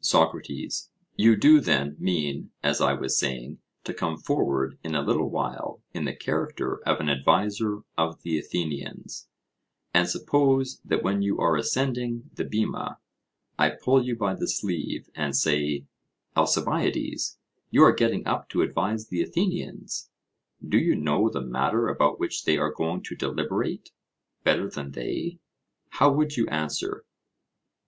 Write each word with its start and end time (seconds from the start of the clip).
SOCRATES: 0.00 0.90
You 1.14 1.36
do, 1.36 1.60
then, 1.60 1.94
mean, 2.00 2.50
as 2.60 2.80
I 2.80 2.92
was 2.92 3.16
saying, 3.16 3.60
to 3.84 3.94
come 3.94 4.16
forward 4.16 4.76
in 4.82 4.96
a 4.96 5.00
little 5.00 5.30
while 5.30 5.80
in 5.94 6.06
the 6.06 6.12
character 6.12 6.82
of 6.82 6.98
an 6.98 7.08
adviser 7.08 7.82
of 7.96 8.20
the 8.22 8.36
Athenians? 8.36 9.28
And 9.94 10.08
suppose 10.08 10.80
that 10.84 11.04
when 11.04 11.22
you 11.22 11.38
are 11.38 11.54
ascending 11.54 12.30
the 12.34 12.42
bema, 12.42 12.98
I 13.60 13.70
pull 13.70 14.02
you 14.04 14.16
by 14.16 14.34
the 14.34 14.48
sleeve 14.48 15.08
and 15.14 15.36
say, 15.36 15.84
Alcibiades, 16.36 17.38
you 17.70 17.84
are 17.84 17.92
getting 17.92 18.26
up 18.26 18.48
to 18.48 18.62
advise 18.62 19.06
the 19.06 19.22
Athenians 19.22 20.10
do 20.68 20.78
you 20.78 20.96
know 20.96 21.28
the 21.28 21.42
matter 21.42 21.86
about 21.86 22.18
which 22.18 22.44
they 22.44 22.58
are 22.58 22.72
going 22.72 23.04
to 23.04 23.14
deliberate, 23.14 23.92
better 24.42 24.68
than 24.68 24.90
they? 24.90 25.38
How 25.90 26.10
would 26.12 26.36
you 26.36 26.48
answer? 26.48 27.04